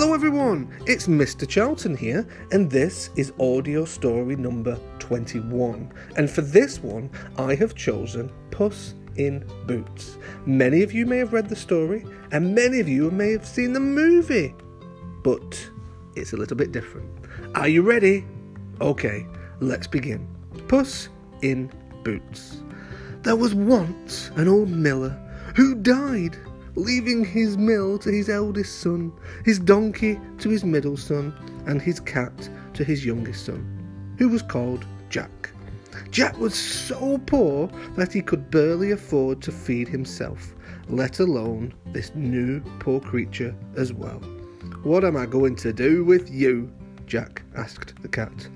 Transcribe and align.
Hello, 0.00 0.14
everyone. 0.14 0.72
It's 0.86 1.08
Mr. 1.08 1.46
Charlton 1.46 1.96
here, 1.96 2.24
and 2.52 2.70
this 2.70 3.10
is 3.16 3.32
audio 3.40 3.84
story 3.84 4.36
number 4.36 4.78
21. 5.00 5.92
And 6.16 6.30
for 6.30 6.40
this 6.40 6.80
one, 6.80 7.10
I 7.36 7.56
have 7.56 7.74
chosen 7.74 8.30
Puss 8.52 8.94
in 9.16 9.44
Boots. 9.66 10.18
Many 10.46 10.84
of 10.84 10.92
you 10.92 11.04
may 11.04 11.18
have 11.18 11.32
read 11.32 11.48
the 11.48 11.56
story, 11.56 12.06
and 12.30 12.54
many 12.54 12.78
of 12.78 12.88
you 12.88 13.10
may 13.10 13.32
have 13.32 13.44
seen 13.44 13.72
the 13.72 13.80
movie, 13.80 14.54
but 15.24 15.68
it's 16.14 16.32
a 16.32 16.36
little 16.36 16.56
bit 16.56 16.70
different. 16.70 17.10
Are 17.56 17.66
you 17.66 17.82
ready? 17.82 18.24
Okay, 18.80 19.26
let's 19.58 19.88
begin. 19.88 20.28
Puss 20.68 21.08
in 21.42 21.72
Boots. 22.04 22.62
There 23.22 23.34
was 23.34 23.52
once 23.52 24.30
an 24.36 24.46
old 24.46 24.70
miller 24.70 25.18
who 25.56 25.74
died 25.74 26.38
leaving 26.78 27.24
his 27.24 27.58
mill 27.58 27.98
to 27.98 28.10
his 28.10 28.28
eldest 28.28 28.80
son, 28.80 29.12
his 29.44 29.58
donkey 29.58 30.18
to 30.38 30.48
his 30.48 30.64
middle 30.64 30.96
son, 30.96 31.34
and 31.66 31.82
his 31.82 31.98
cat 32.00 32.48
to 32.74 32.84
his 32.84 33.04
youngest 33.04 33.44
son, 33.46 34.14
who 34.18 34.28
was 34.28 34.42
called 34.42 34.86
Jack. 35.10 35.50
Jack 36.10 36.38
was 36.38 36.54
so 36.54 37.18
poor 37.26 37.68
that 37.96 38.12
he 38.12 38.22
could 38.22 38.50
barely 38.50 38.92
afford 38.92 39.42
to 39.42 39.52
feed 39.52 39.88
himself, 39.88 40.54
let 40.88 41.18
alone 41.18 41.74
this 41.92 42.14
new 42.14 42.60
poor 42.78 43.00
creature 43.00 43.54
as 43.76 43.92
well. 43.92 44.20
What 44.84 45.04
am 45.04 45.16
I 45.16 45.26
going 45.26 45.56
to 45.56 45.72
do 45.72 46.04
with 46.04 46.30
you? 46.30 46.70
Jack 47.06 47.42
asked 47.56 48.00
the 48.02 48.08
cat. 48.08 48.48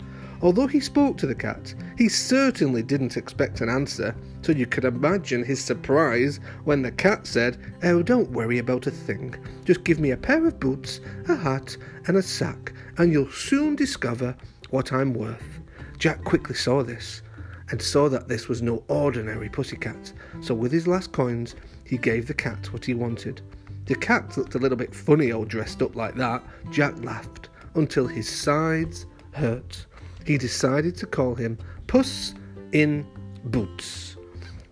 Although 0.43 0.67
he 0.67 0.81
spoke 0.81 1.17
to 1.19 1.27
the 1.29 1.37
cat, 1.37 1.73
he 1.97 2.09
certainly 2.09 2.83
didn't 2.83 3.17
expect 3.17 3.61
an 3.61 3.69
answer, 3.69 4.13
so 4.41 4.51
you 4.51 4.67
could 4.67 4.85
imagine 4.85 5.45
his 5.45 5.63
surprise 5.63 6.41
when 6.65 6.83
the 6.83 6.91
cat 6.91 7.29
said, 7.29 7.59
Oh, 7.85 8.03
don't 8.03 8.33
worry 8.33 8.59
about 8.59 8.89
a 8.89 8.91
thing. 8.91 9.37
Just 9.65 9.85
give 9.85 10.01
me 10.01 10.11
a 10.11 10.17
pair 10.17 10.45
of 10.45 10.59
boots, 10.59 11.01
a 11.29 11.37
hat, 11.37 11.77
and 12.09 12.17
a 12.17 12.23
sack, 12.23 12.73
and 12.99 13.13
you'll 13.13 13.31
soon 13.31 13.77
discover 13.77 14.35
what 14.71 14.93
I'm 14.93 15.15
worth. 15.15 15.61
Jack 15.99 16.25
quickly 16.25 16.57
saw 16.57 16.83
this, 16.83 17.23
and 17.71 17.81
saw 17.81 18.09
that 18.09 18.27
this 18.27 18.49
was 18.49 18.63
no 18.63 18.83
ordinary 18.89 19.49
pussycat, 19.49 20.13
so 20.41 20.55
with 20.55 20.73
his 20.73 20.89
last 20.89 21.13
coins, 21.13 21.55
he 21.85 21.97
gave 21.97 22.27
the 22.27 22.35
cat 22.35 22.73
what 22.73 22.85
he 22.85 22.95
wanted. 22.95 23.43
The 23.87 23.95
cat 23.95 24.37
looked 24.37 24.57
a 24.57 24.59
little 24.59 24.77
bit 24.77 24.93
funny 24.93 25.31
all 25.31 25.45
dressed 25.45 25.83
up 25.83 25.95
like 25.95 26.17
that. 26.17 26.43
Jack 26.73 27.01
laughed 27.05 27.49
until 27.77 28.09
his 28.09 28.29
sides 28.29 29.07
hurt 29.31 29.87
he 30.27 30.39
decided 30.39 30.97
to 30.97 31.07
call 31.07 31.35
him 31.35 31.59
Puss 31.87 32.35
in 32.73 33.07
Boots. 33.45 34.17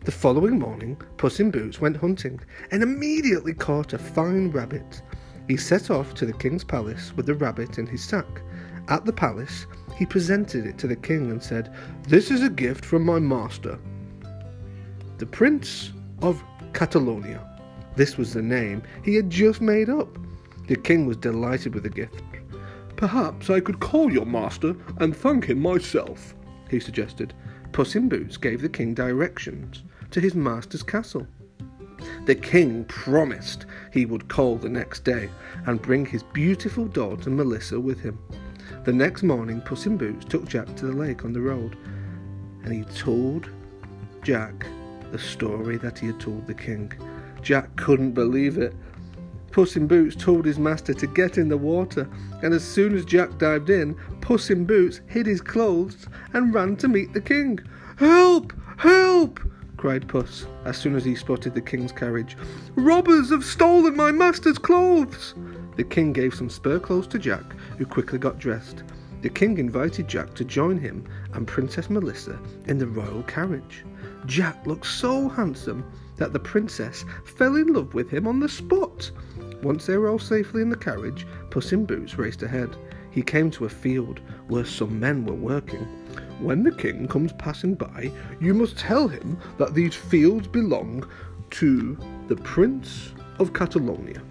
The 0.04 0.12
following 0.12 0.58
morning, 0.58 0.96
Puss 1.18 1.40
in 1.40 1.50
Boots 1.50 1.80
went 1.80 1.96
hunting 1.96 2.40
and 2.70 2.82
immediately 2.82 3.52
caught 3.52 3.92
a 3.92 3.98
fine 3.98 4.50
rabbit. 4.50 5.02
He 5.48 5.56
set 5.56 5.90
off 5.90 6.14
to 6.14 6.26
the 6.26 6.32
king's 6.32 6.64
palace 6.64 7.12
with 7.16 7.26
the 7.26 7.34
rabbit 7.34 7.78
in 7.78 7.86
his 7.86 8.02
sack. 8.02 8.42
At 8.88 9.04
the 9.04 9.12
palace, 9.12 9.66
he 9.96 10.06
presented 10.06 10.66
it 10.66 10.78
to 10.78 10.86
the 10.86 10.96
king 10.96 11.30
and 11.30 11.42
said, 11.42 11.74
This 12.08 12.30
is 12.30 12.42
a 12.42 12.48
gift 12.48 12.84
from 12.84 13.04
my 13.04 13.18
master, 13.18 13.78
the 15.18 15.26
Prince 15.26 15.92
of 16.22 16.42
Catalonia. 16.72 17.46
This 17.96 18.16
was 18.16 18.32
the 18.32 18.42
name 18.42 18.82
he 19.04 19.14
had 19.14 19.28
just 19.28 19.60
made 19.60 19.90
up. 19.90 20.08
The 20.66 20.76
king 20.76 21.04
was 21.04 21.18
delighted 21.18 21.74
with 21.74 21.82
the 21.82 21.90
gift. 21.90 22.22
Perhaps 23.00 23.48
I 23.48 23.60
could 23.60 23.80
call 23.80 24.12
your 24.12 24.26
master 24.26 24.76
and 24.98 25.16
thank 25.16 25.46
him 25.46 25.58
myself, 25.58 26.34
he 26.68 26.78
suggested. 26.78 27.32
Puss 27.72 27.96
in 27.96 28.10
Boots 28.10 28.36
gave 28.36 28.60
the 28.60 28.68
king 28.68 28.92
directions 28.92 29.84
to 30.10 30.20
his 30.20 30.34
master's 30.34 30.82
castle. 30.82 31.26
The 32.26 32.34
king 32.34 32.84
promised 32.84 33.64
he 33.90 34.04
would 34.04 34.28
call 34.28 34.56
the 34.56 34.68
next 34.68 35.02
day 35.02 35.30
and 35.64 35.80
bring 35.80 36.04
his 36.04 36.22
beautiful 36.22 36.84
daughter 36.84 37.30
Melissa 37.30 37.80
with 37.80 38.00
him. 38.00 38.18
The 38.84 38.92
next 38.92 39.22
morning, 39.22 39.62
Puss 39.62 39.86
in 39.86 39.96
Boots 39.96 40.26
took 40.26 40.46
Jack 40.46 40.76
to 40.76 40.84
the 40.84 40.92
lake 40.92 41.24
on 41.24 41.32
the 41.32 41.40
road, 41.40 41.78
and 42.64 42.70
he 42.74 42.84
told 42.98 43.48
Jack 44.22 44.66
the 45.10 45.18
story 45.18 45.78
that 45.78 45.98
he 45.98 46.08
had 46.08 46.20
told 46.20 46.46
the 46.46 46.52
king. 46.52 46.92
Jack 47.40 47.74
couldn't 47.76 48.12
believe 48.12 48.58
it. 48.58 48.74
Puss 49.52 49.76
in 49.76 49.86
Boots 49.88 50.14
told 50.14 50.44
his 50.44 50.58
master 50.58 50.94
to 50.94 51.06
get 51.08 51.36
in 51.36 51.48
the 51.48 51.56
water, 51.56 52.08
and 52.42 52.54
as 52.54 52.62
soon 52.62 52.94
as 52.94 53.04
Jack 53.04 53.36
dived 53.38 53.68
in, 53.68 53.96
Puss 54.20 54.48
in 54.50 54.64
Boots 54.64 55.00
hid 55.06 55.26
his 55.26 55.40
clothes 55.40 56.06
and 56.32 56.54
ran 56.54 56.76
to 56.76 56.88
meet 56.88 57.12
the 57.12 57.20
king. 57.20 57.58
Help! 57.96 58.52
Help! 58.76 59.40
cried 59.76 60.06
Puss 60.06 60.46
as 60.64 60.76
soon 60.76 60.94
as 60.94 61.04
he 61.04 61.14
spotted 61.14 61.54
the 61.54 61.60
king's 61.60 61.90
carriage. 61.90 62.36
Robbers 62.76 63.30
have 63.30 63.44
stolen 63.44 63.96
my 63.96 64.12
master's 64.12 64.58
clothes! 64.58 65.34
The 65.76 65.84
king 65.84 66.12
gave 66.12 66.34
some 66.34 66.50
spare 66.50 66.78
clothes 66.78 67.06
to 67.08 67.18
Jack, 67.18 67.56
who 67.78 67.86
quickly 67.86 68.18
got 68.18 68.38
dressed. 68.38 68.84
The 69.22 69.28
king 69.28 69.58
invited 69.58 70.08
Jack 70.08 70.34
to 70.34 70.44
join 70.44 70.78
him 70.78 71.06
and 71.34 71.46
Princess 71.46 71.90
Melissa 71.90 72.38
in 72.66 72.78
the 72.78 72.86
royal 72.86 73.22
carriage. 73.24 73.84
Jack 74.26 74.66
looked 74.66 74.86
so 74.86 75.28
handsome 75.28 75.84
that 76.16 76.32
the 76.32 76.38
princess 76.38 77.04
fell 77.24 77.56
in 77.56 77.72
love 77.72 77.94
with 77.94 78.10
him 78.10 78.26
on 78.26 78.40
the 78.40 78.48
spot. 78.48 79.10
Once 79.62 79.86
they 79.86 79.96
were 79.98 80.08
all 80.08 80.18
safely 80.18 80.62
in 80.62 80.70
the 80.70 80.76
carriage, 80.76 81.26
Puss 81.50 81.72
in 81.72 81.84
Boots 81.84 82.18
raced 82.18 82.42
ahead. 82.42 82.76
He 83.10 83.22
came 83.22 83.50
to 83.52 83.66
a 83.66 83.68
field 83.68 84.20
where 84.48 84.64
some 84.64 84.98
men 84.98 85.26
were 85.26 85.34
working. 85.34 85.86
When 86.38 86.62
the 86.62 86.72
king 86.72 87.06
comes 87.08 87.32
passing 87.34 87.74
by, 87.74 88.10
you 88.40 88.54
must 88.54 88.78
tell 88.78 89.08
him 89.08 89.36
that 89.58 89.74
these 89.74 89.94
fields 89.94 90.46
belong 90.46 91.06
to 91.50 91.98
the 92.28 92.36
Prince 92.36 93.12
of 93.38 93.52
Catalonia. 93.52 94.22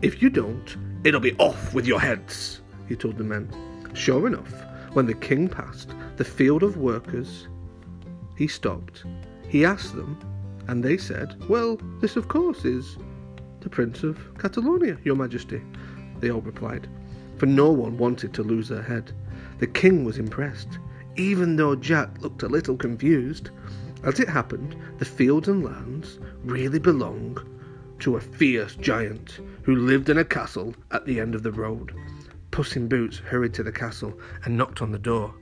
If 0.00 0.22
you 0.22 0.30
don't, 0.30 0.76
it'll 1.04 1.20
be 1.20 1.36
off 1.36 1.74
with 1.74 1.86
your 1.86 2.00
heads, 2.00 2.62
he 2.88 2.96
told 2.96 3.18
the 3.18 3.24
men. 3.24 3.50
Sure 3.92 4.26
enough, 4.26 4.52
when 4.94 5.06
the 5.06 5.14
king 5.14 5.48
passed 5.48 5.90
the 6.16 6.24
field 6.24 6.62
of 6.62 6.76
workers, 6.76 7.48
he 8.36 8.46
stopped. 8.46 9.04
He 9.48 9.64
asked 9.64 9.94
them, 9.94 10.18
and 10.68 10.82
they 10.82 10.96
said, 10.96 11.36
Well, 11.48 11.76
this 12.00 12.16
of 12.16 12.28
course 12.28 12.64
is 12.64 12.96
the 13.60 13.70
Prince 13.70 14.02
of 14.02 14.18
Catalonia, 14.38 14.98
Your 15.04 15.16
Majesty, 15.16 15.62
they 16.20 16.30
all 16.30 16.40
replied, 16.40 16.88
for 17.36 17.46
no 17.46 17.70
one 17.70 17.98
wanted 17.98 18.32
to 18.34 18.42
lose 18.42 18.68
their 18.68 18.82
head. 18.82 19.12
The 19.58 19.66
king 19.66 20.04
was 20.04 20.18
impressed, 20.18 20.78
even 21.16 21.56
though 21.56 21.74
Jack 21.74 22.20
looked 22.20 22.42
a 22.42 22.48
little 22.48 22.76
confused. 22.76 23.50
As 24.04 24.20
it 24.20 24.28
happened, 24.28 24.76
the 24.98 25.04
fields 25.04 25.48
and 25.48 25.64
lands 25.64 26.18
really 26.44 26.78
belonged 26.78 27.40
to 28.00 28.16
a 28.16 28.20
fierce 28.20 28.74
giant 28.76 29.40
who 29.62 29.76
lived 29.76 30.08
in 30.08 30.18
a 30.18 30.24
castle 30.24 30.74
at 30.90 31.04
the 31.04 31.20
end 31.20 31.34
of 31.34 31.42
the 31.42 31.52
road. 31.52 31.94
Puss 32.50 32.76
in 32.76 32.88
Boots 32.88 33.18
hurried 33.18 33.54
to 33.54 33.62
the 33.62 33.72
castle 33.72 34.18
and 34.44 34.56
knocked 34.56 34.82
on 34.82 34.90
the 34.90 34.98
door. 34.98 35.34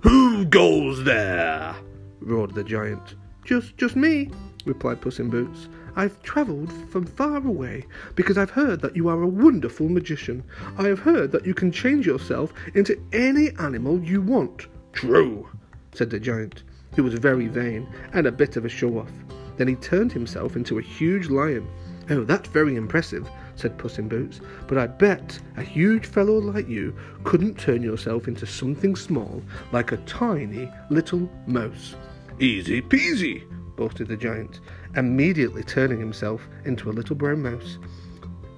Who 0.00 0.44
goes 0.46 1.04
there? 1.04 1.76
roared 2.20 2.54
the 2.54 2.64
giant. 2.64 3.14
Just 3.44 3.76
just 3.76 3.96
me, 3.96 4.30
replied 4.64 5.00
Puss 5.00 5.20
in 5.20 5.30
Boots. 5.30 5.68
I've 5.98 6.22
travelled 6.22 6.72
from 6.90 7.04
far 7.04 7.38
away 7.38 7.84
because 8.14 8.38
I've 8.38 8.52
heard 8.52 8.80
that 8.82 8.94
you 8.94 9.08
are 9.08 9.20
a 9.20 9.26
wonderful 9.26 9.88
magician. 9.88 10.44
I 10.78 10.84
have 10.84 11.00
heard 11.00 11.32
that 11.32 11.44
you 11.44 11.54
can 11.54 11.72
change 11.72 12.06
yourself 12.06 12.54
into 12.74 13.02
any 13.12 13.50
animal 13.58 14.00
you 14.00 14.22
want. 14.22 14.68
True, 14.92 15.48
said 15.92 16.10
the 16.10 16.20
giant, 16.20 16.62
who 16.94 17.02
was 17.02 17.14
very 17.14 17.48
vain 17.48 17.92
and 18.12 18.28
a 18.28 18.32
bit 18.32 18.56
of 18.56 18.64
a 18.64 18.68
show 18.68 18.96
off. 18.96 19.10
Then 19.56 19.66
he 19.66 19.74
turned 19.74 20.12
himself 20.12 20.54
into 20.54 20.78
a 20.78 20.82
huge 20.82 21.30
lion. 21.30 21.66
Oh, 22.10 22.22
that's 22.22 22.48
very 22.48 22.76
impressive, 22.76 23.28
said 23.56 23.76
Puss 23.76 23.98
in 23.98 24.08
Boots, 24.08 24.40
but 24.68 24.78
I 24.78 24.86
bet 24.86 25.36
a 25.56 25.62
huge 25.62 26.06
fellow 26.06 26.38
like 26.38 26.68
you 26.68 26.96
couldn't 27.24 27.58
turn 27.58 27.82
yourself 27.82 28.28
into 28.28 28.46
something 28.46 28.94
small 28.94 29.42
like 29.72 29.90
a 29.90 29.96
tiny 29.96 30.70
little 30.90 31.28
mouse. 31.48 31.96
Easy 32.38 32.80
peasy, 32.80 33.42
boasted 33.78 34.08
the 34.08 34.16
giant, 34.16 34.58
immediately 34.96 35.62
turning 35.62 36.00
himself 36.00 36.48
into 36.64 36.90
a 36.90 36.92
little 36.92 37.14
brown 37.14 37.40
mouse. 37.40 37.78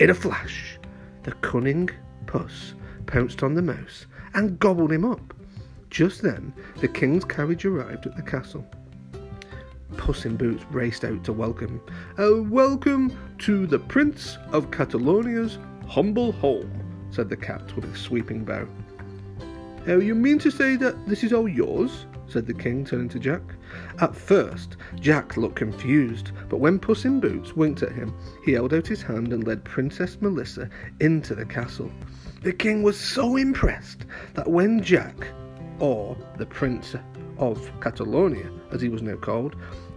In 0.01 0.09
a 0.09 0.15
flash, 0.15 0.79
the 1.25 1.33
cunning 1.43 1.91
puss 2.27 2.73
pounced 3.05 3.43
on 3.43 3.53
the 3.53 3.61
mouse 3.61 4.07
and 4.33 4.59
gobbled 4.59 4.91
him 4.91 5.05
up. 5.05 5.35
Just 5.91 6.23
then, 6.23 6.55
the 6.79 6.89
king's 6.89 7.27
carriage 7.27 7.67
arrived 7.67 8.07
at 8.07 8.17
the 8.17 8.23
castle. 8.23 8.65
Puss 9.99 10.25
in 10.25 10.39
Boots 10.39 10.65
raced 10.71 11.05
out 11.05 11.23
to 11.25 11.35
welcome. 11.35 11.83
Uh, 12.19 12.43
welcome 12.45 13.13
to 13.41 13.67
the 13.67 13.79
Prince 13.79 14.39
of 14.53 14.71
Catalonia's 14.71 15.59
humble 15.87 16.33
home, 16.33 16.73
said 17.11 17.29
the 17.29 17.37
cat 17.37 17.77
with 17.77 17.85
a 17.85 17.99
sweeping 17.99 18.43
bow. 18.43 18.67
Oh, 19.87 19.99
you 19.99 20.15
mean 20.15 20.39
to 20.39 20.51
say 20.51 20.77
that 20.77 21.07
this 21.07 21.23
is 21.23 21.35
all 21.35 21.47
yours? 21.47 22.07
Said 22.31 22.47
the 22.47 22.55
king, 22.55 22.85
turning 22.85 23.09
to 23.09 23.19
Jack. 23.19 23.43
At 24.01 24.15
first, 24.15 24.77
Jack 25.01 25.37
looked 25.37 25.57
confused, 25.57 26.33
but 26.49 26.59
when 26.59 26.79
Puss 26.79 27.05
in 27.05 27.21
Boots 27.21 27.57
winked 27.57 27.83
at 27.83 27.93
him, 27.93 28.15
he 28.45 28.53
held 28.53 28.73
out 28.73 28.87
his 28.87 29.03
hand 29.03 29.33
and 29.33 29.47
led 29.47 29.65
Princess 29.65 30.17
Melissa 30.21 30.69
into 31.01 31.35
the 31.35 31.45
castle. 31.45 31.91
The 32.43 32.53
king 32.53 32.83
was 32.83 32.99
so 32.99 33.37
impressed 33.37 34.07
that 34.35 34.49
when 34.49 34.83
Jack, 34.83 35.27
or 35.79 36.17
the 36.39 36.47
Prince 36.47 36.95
of 37.39 37.71
Catalonia, 37.81 38.51
as 38.73 38.81
he 38.81 38.89
was 38.89 39.03
now 39.03 39.17
called, 39.17 39.57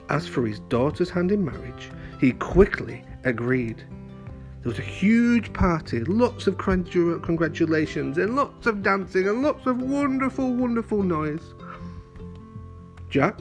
asked 0.10 0.30
for 0.30 0.46
his 0.46 0.60
daughter's 0.62 1.10
hand 1.10 1.32
in 1.32 1.46
marriage, 1.46 1.90
he 2.20 2.34
quickly 2.34 3.04
agreed. 3.24 3.78
There 4.62 4.70
was 4.70 4.80
a 4.80 4.82
huge 4.82 5.52
party, 5.52 6.00
lots 6.06 6.48
of 6.48 6.58
congratulations, 6.58 8.18
and 8.18 8.36
lots 8.36 8.66
of 8.66 8.82
dancing, 8.82 9.28
and 9.28 9.42
lots 9.42 9.66
of 9.66 9.82
wonderful, 9.82 10.54
wonderful 10.54 11.04
noise. 11.04 11.53
Jack, 13.14 13.38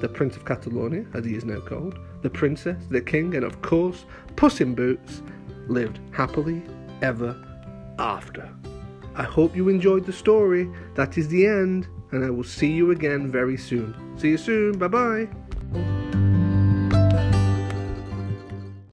the 0.00 0.08
Prince 0.08 0.36
of 0.36 0.44
Catalonia, 0.44 1.06
as 1.14 1.24
he 1.24 1.34
is 1.34 1.46
now 1.46 1.60
called, 1.60 1.98
the 2.20 2.28
princess, 2.28 2.76
the 2.90 3.00
king, 3.00 3.34
and 3.34 3.42
of 3.42 3.62
course, 3.62 4.04
Puss 4.36 4.60
in 4.60 4.74
Boots, 4.74 5.22
lived 5.66 5.98
happily 6.10 6.60
ever 7.00 7.34
after. 7.98 8.46
I 9.14 9.22
hope 9.22 9.56
you 9.56 9.70
enjoyed 9.70 10.04
the 10.04 10.12
story. 10.12 10.70
That 10.94 11.16
is 11.16 11.28
the 11.28 11.46
end, 11.46 11.88
and 12.10 12.22
I 12.22 12.28
will 12.28 12.44
see 12.44 12.70
you 12.70 12.90
again 12.90 13.32
very 13.32 13.56
soon. 13.56 13.94
See 14.18 14.28
you 14.28 14.36
soon. 14.36 14.76
Bye 14.76 14.88
bye. 14.88 15.28